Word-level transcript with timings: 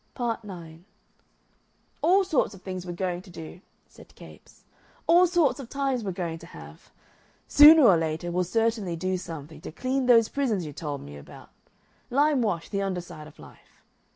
Part 0.15 0.43
9 0.43 0.83
"All 2.01 2.23
sorts 2.23 2.55
of 2.55 2.63
things 2.63 2.87
we're 2.87 2.91
going 2.93 3.21
to 3.21 3.29
do," 3.29 3.61
said 3.87 4.15
Capes; 4.15 4.63
"all 5.05 5.27
sorts 5.27 5.59
of 5.59 5.69
times 5.69 6.03
we're 6.03 6.11
going 6.11 6.39
to 6.39 6.47
have. 6.47 6.89
Sooner 7.47 7.83
or 7.83 7.97
later 7.97 8.31
we'll 8.31 8.43
certainly 8.43 8.95
do 8.95 9.15
something 9.15 9.61
to 9.61 9.71
clean 9.71 10.07
those 10.07 10.27
prisons 10.27 10.65
you 10.65 10.73
told 10.73 11.01
me 11.03 11.17
about 11.17 11.51
limewash 12.09 12.67
the 12.71 12.81
underside 12.81 13.27
of 13.27 13.37
life. 13.37 13.83